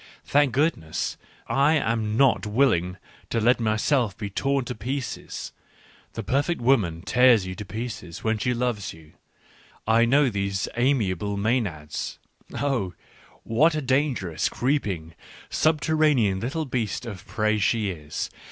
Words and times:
Thank 0.25 0.51
goodness 0.53 1.15
I 1.47 1.75
am 1.75 2.17
not 2.17 2.47
willing 2.47 2.97
to 3.29 3.39
let 3.39 3.59
myself 3.59 4.17
be 4.17 4.31
torn 4.31 4.65
to 4.65 4.73
pieces! 4.73 5.53
the 6.13 6.23
perfect 6.23 6.59
woman 6.59 7.03
tears 7.03 7.45
you 7.45 7.53
to 7.53 7.65
pieces 7.65 8.23
when 8.23 8.39
she 8.39 8.51
loves 8.55 8.93
you: 8.93 9.11
I 9.85 10.05
know 10.05 10.29
these 10.31 10.67
amiable 10.75 11.37
Maenads.... 11.37 12.17
Oh! 12.55 12.95
what 13.43 13.75
a 13.75 13.81
dangerous, 13.83 14.49
creeping, 14.49 15.13
subterranean 15.51 16.39
little 16.39 16.65
beast 16.65 17.05
of 17.05 17.27
prey 17.27 17.59
she 17.59 17.91
is! 17.91 18.31